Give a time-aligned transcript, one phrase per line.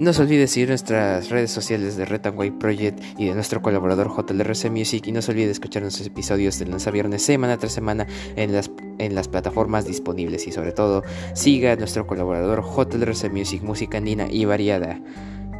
[0.00, 4.70] No se olvide seguir nuestras redes sociales de White Project y de nuestro colaborador JLRC
[4.70, 5.06] Music.
[5.06, 8.52] Y no se olvide escuchar nuestros episodios de lunes a viernes semana tras semana en
[8.52, 10.46] las, en las plataformas disponibles.
[10.46, 14.98] Y sobre todo siga a nuestro colaborador JLRC Music, música andina y variada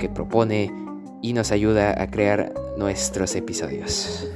[0.00, 0.72] que propone
[1.22, 4.26] y nos ayuda a crear nuestros episodios.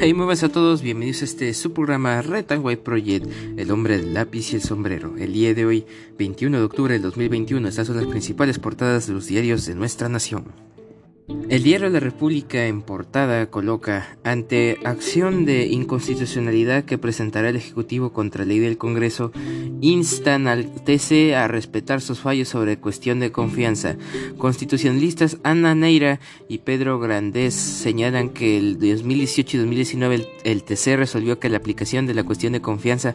[0.00, 3.26] Hey, muy buenas a todos, bienvenidos a este su programa Red White Project,
[3.56, 5.16] el hombre del lápiz y el sombrero.
[5.16, 5.86] El día de hoy,
[6.18, 10.08] 21 de octubre del 2021, estas son las principales portadas de los diarios de nuestra
[10.08, 10.67] nación.
[11.28, 18.14] El diario La República en portada coloca, ante acción de inconstitucionalidad que presentará el Ejecutivo
[18.14, 19.30] contra ley del Congreso,
[19.82, 23.96] instan al TC a respetar sus fallos sobre cuestión de confianza.
[24.38, 26.18] Constitucionalistas Ana Neira
[26.48, 32.06] y Pedro Grandés señalan que el 2018 y 2019 el, TC resolvió que la aplicación
[32.06, 33.14] de la cuestión de confianza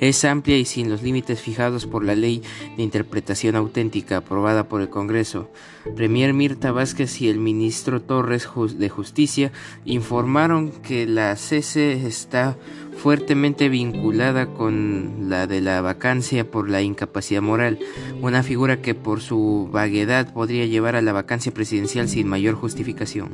[0.00, 2.42] es amplia y sin los límites fijados por la ley
[2.76, 5.48] de interpretación auténtica aprobada por el Congreso.
[5.96, 9.52] Premier Mirta Vázquez y el ministro ministro Torres de Justicia
[9.84, 12.56] informaron que la CC está
[12.96, 17.78] fuertemente vinculada con la de la vacancia por la incapacidad moral,
[18.22, 23.30] una figura que por su vaguedad podría llevar a la vacancia presidencial sin mayor justificación.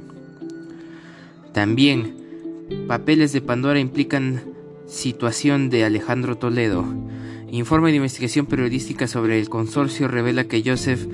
[1.52, 2.16] También,
[2.88, 4.42] papeles de Pandora implican
[4.86, 6.84] situación de Alejandro Toledo.
[7.50, 11.06] Informe de investigación periodística sobre el consorcio revela que Joseph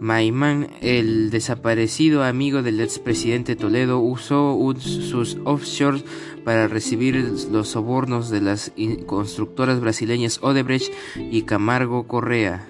[0.00, 6.04] Maimán, el desaparecido amigo del expresidente Toledo, usó sus offshores
[6.44, 7.16] para recibir
[7.50, 8.72] los sobornos de las
[9.06, 12.66] constructoras brasileñas Odebrecht y Camargo Correa.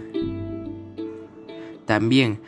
[1.84, 2.40] También,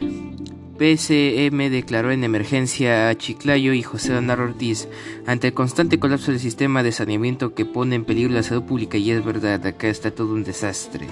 [0.79, 4.89] PCM declaró en emergencia a Chiclayo y José Donar Ortiz
[5.27, 8.97] ante el constante colapso del sistema de saneamiento que pone en peligro la salud pública
[8.97, 11.07] y es verdad, acá está todo un desastre.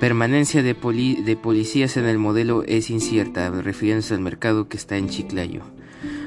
[0.00, 5.62] Permanencia de, policías en el modelo es incierta, refiriéndose al mercado que está en Chiclayo.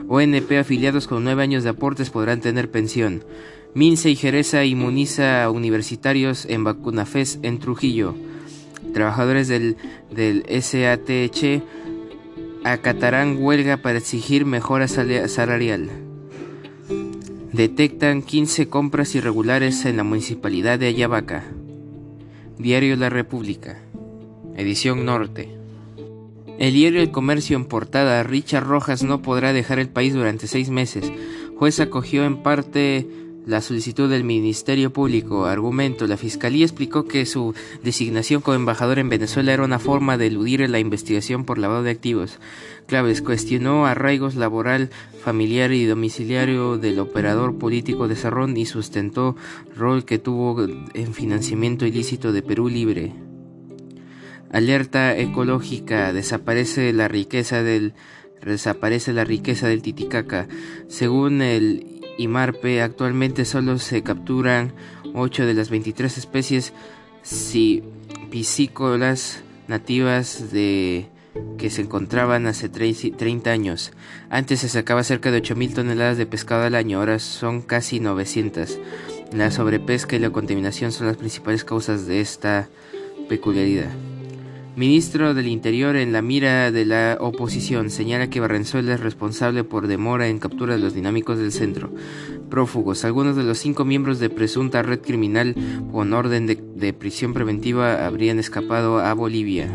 [0.07, 3.23] ONP afiliados con nueve años de aportes podrán tener pensión.
[3.75, 8.15] Mince y Jereza inmuniza a universitarios en Vacunafes en Trujillo.
[8.91, 9.77] Trabajadores del,
[10.09, 11.61] del SATH
[12.63, 15.91] acatarán huelga para exigir mejora salarial.
[17.53, 21.43] Detectan 15 compras irregulares en la municipalidad de Ayabaca.
[22.59, 23.77] Diario La República,
[24.57, 25.47] edición norte.
[26.57, 30.69] El diario El Comercio en portada, Richard Rojas no podrá dejar el país durante seis
[30.69, 31.09] meses.
[31.57, 33.07] Juez acogió en parte
[33.49, 35.45] la solicitud del Ministerio Público.
[35.45, 40.27] Argumento, la Fiscalía explicó que su designación como embajador en Venezuela era una forma de
[40.27, 42.39] eludir la investigación por lavado de activos.
[42.85, 44.91] Claves, cuestionó arraigos laboral,
[45.23, 49.35] familiar y domiciliario del operador político de Cerrón y sustentó
[49.75, 53.13] rol que tuvo en financiamiento ilícito de Perú Libre.
[54.51, 57.93] Alerta ecológica, desaparece la riqueza del
[58.45, 60.47] desaparece la riqueza del Titicaca.
[60.87, 61.88] Según el
[62.19, 64.73] IMARPE actualmente solo se capturan
[65.13, 66.73] 8 de las 23 especies
[68.29, 71.07] piscícolas nativas de
[71.57, 73.93] que se encontraban hace 30 años.
[74.29, 78.77] Antes se sacaba cerca de 8.000 toneladas de pescado al año, ahora son casi 900.
[79.33, 82.67] La sobrepesca y la contaminación son las principales causas de esta
[83.29, 83.91] peculiaridad.
[84.79, 89.87] Ministro del Interior en la mira de la oposición señala que Barrenzuela es responsable por
[89.87, 91.91] demora en captura de los dinámicos del centro.
[92.49, 93.03] Prófugos.
[93.03, 95.53] Algunos de los cinco miembros de presunta red criminal
[95.91, 99.69] con orden de, prisión preventiva habrían escapado a Bolivia.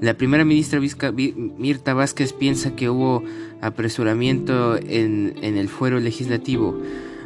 [0.00, 3.24] La primera ministra Mirta Vázquez piensa que hubo
[3.62, 6.80] apresuramiento en, en el fuero legislativo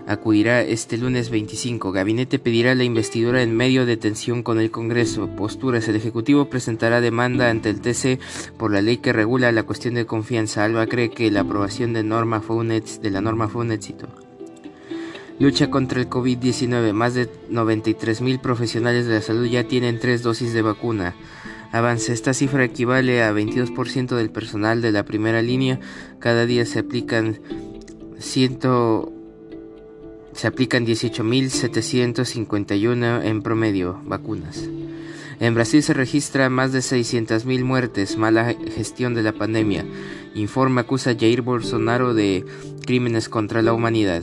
[0.06, 1.92] acudirá este lunes 25.
[1.92, 5.28] Gabinete pedirá la investidura en medio de tensión con el Congreso.
[5.36, 5.88] Posturas.
[5.88, 8.20] El Ejecutivo presentará demanda ante el TC
[8.56, 10.64] por la ley que regula la cuestión de confianza.
[10.64, 14.08] Alba cree que la aprobación de, norma fue un de la norma fue un éxito.
[15.38, 16.92] Lucha contra el COVID-19.
[16.92, 21.14] Más de 93 mil profesionales de la salud ya tienen tres dosis de vacuna.
[21.72, 22.12] Avance.
[22.12, 25.80] Esta cifra equivale a 22% del personal de la primera línea.
[26.18, 27.40] Cada día se aplican
[28.18, 28.58] 100
[30.32, 34.68] se aplican 18.751 en promedio vacunas.
[35.40, 39.86] En Brasil se registra más de 600.000 muertes, mala gestión de la pandemia.
[40.34, 42.44] Informe acusa a Jair Bolsonaro de
[42.84, 44.22] crímenes contra la humanidad.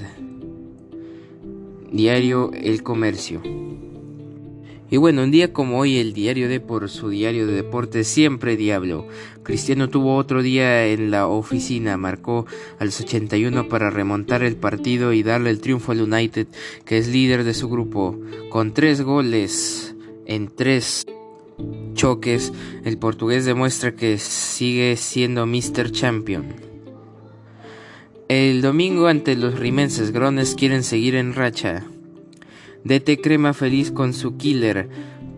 [1.91, 3.41] Diario El Comercio.
[4.89, 8.55] Y bueno, un día como hoy el diario de por su diario de deportes siempre
[8.55, 9.05] diablo.
[9.43, 12.45] Cristiano tuvo otro día en la oficina, marcó
[12.79, 16.47] a los 81 para remontar el partido y darle el triunfo al United,
[16.85, 18.17] que es líder de su grupo,
[18.49, 19.93] con tres goles
[20.25, 21.05] en tres
[21.93, 22.53] choques.
[22.85, 25.91] El portugués demuestra que sigue siendo Mr.
[25.91, 26.45] Champion.
[28.29, 31.85] El domingo ante los rimenses Grones quieren seguir en racha.
[32.87, 34.87] DT Crema feliz con su killer.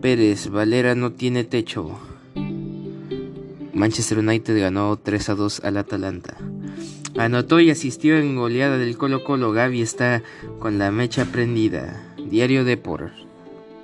[0.00, 1.98] Pérez, Valera no tiene techo.
[3.74, 6.36] Manchester United ganó 3 a 2 al Atalanta.
[7.18, 9.50] Anotó y asistió en goleada del Colo Colo.
[9.50, 10.22] Gaby está
[10.60, 12.00] con la mecha prendida.
[12.30, 13.10] Diario Depor.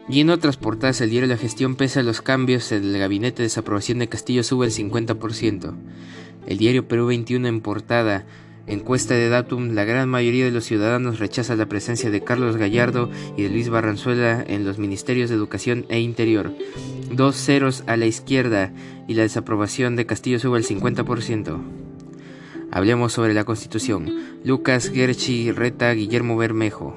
[0.09, 3.49] Y en otras portadas, el diario La Gestión, pese a los cambios, el gabinete de
[3.49, 5.75] desaprobación de Castillo sube el 50%.
[6.47, 8.27] El diario Perú 21 en portada.
[8.67, 13.11] Encuesta de Datum, la gran mayoría de los ciudadanos rechaza la presencia de Carlos Gallardo
[13.37, 16.53] y de Luis Barranzuela en los ministerios de Educación e Interior.
[17.13, 18.73] Dos ceros a la izquierda
[19.07, 21.61] y la desaprobación de Castillo sube al 50%.
[22.73, 24.13] Hablemos sobre la Constitución.
[24.45, 26.97] Lucas Gerchi reta Guillermo Bermejo.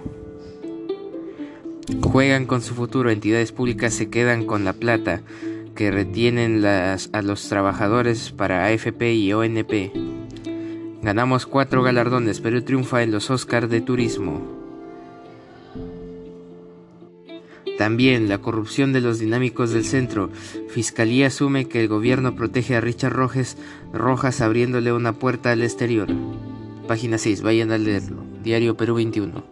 [2.01, 5.21] Juegan con su futuro, entidades públicas se quedan con la plata
[5.75, 9.91] que retienen a los trabajadores para AFP y ONP.
[11.01, 14.41] Ganamos cuatro galardones, pero triunfa en los Oscars de Turismo.
[17.77, 20.29] También la corrupción de los dinámicos del centro.
[20.67, 26.09] Fiscalía asume que el gobierno protege a Richard Rojas, abriéndole una puerta al exterior.
[26.87, 28.17] Página 6, vayan a leerlo.
[28.43, 29.43] Diario Perú 21.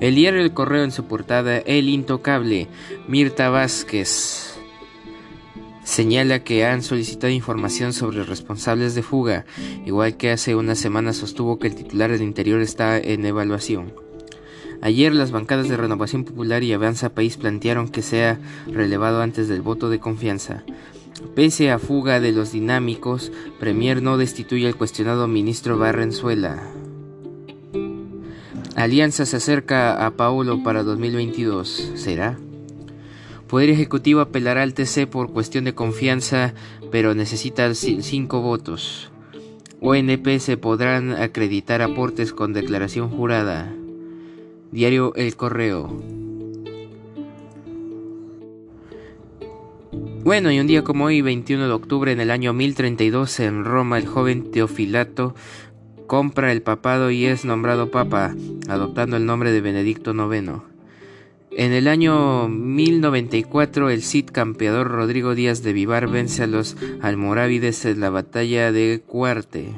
[0.00, 2.68] El diario El Correo en su portada El Intocable,
[3.08, 4.47] Mirta Vázquez
[5.88, 9.46] señala que han solicitado información sobre responsables de fuga,
[9.86, 13.94] igual que hace una semana sostuvo que el titular del Interior está en evaluación.
[14.82, 19.62] Ayer las bancadas de Renovación Popular y Avanza País plantearon que sea relevado antes del
[19.62, 20.62] voto de confianza.
[21.34, 26.70] Pese a fuga de los dinámicos, Premier no destituye al cuestionado ministro Barrenzuela.
[28.76, 31.92] Alianza se acerca a Paulo para 2022.
[31.94, 32.38] ¿Será?
[33.48, 36.52] Poder Ejecutivo apelará al TC por cuestión de confianza,
[36.90, 39.10] pero necesita cinco votos.
[39.80, 43.72] ONP se podrán acreditar aportes con declaración jurada.
[44.70, 46.02] Diario El Correo.
[50.24, 53.96] Bueno, y un día como hoy, 21 de octubre en el año 1032, en Roma,
[53.96, 55.34] el joven Teofilato
[56.06, 58.34] compra el papado y es nombrado papa,
[58.68, 60.77] adoptando el nombre de Benedicto IX.
[61.50, 67.84] En el año 1094 el Cid campeador Rodrigo Díaz de Vivar vence a los almorávides
[67.84, 69.72] en la batalla de Cuarte.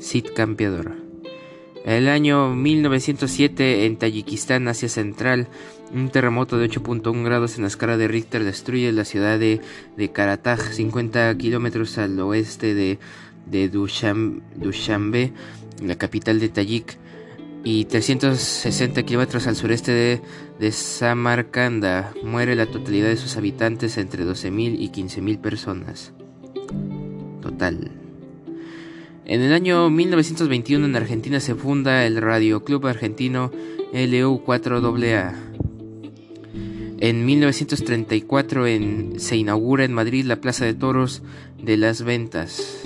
[0.00, 0.96] Cid campeador.
[1.84, 5.46] El año 1907 en Tayikistán, Asia Central,
[5.94, 9.60] un terremoto de 8.1 grados en la escala de Richter destruye la ciudad de,
[9.96, 12.98] de Karataj, 50 kilómetros al oeste de,
[13.46, 15.32] de Dushanbe,
[15.80, 16.98] la capital de Tayik
[17.66, 20.22] y 360 kilómetros al sureste
[20.60, 22.14] de, Samarcanda.
[22.22, 26.12] Muere la totalidad de sus habitantes entre 12.000 y 15.000 personas.
[27.42, 27.90] Total.
[29.24, 33.50] En el año 1921 en Argentina se funda el Radio Club Argentino
[33.92, 35.34] LU4AA.
[37.00, 41.24] En 1934 en, se inaugura en Madrid la Plaza de Toros
[41.60, 42.84] de las Ventas.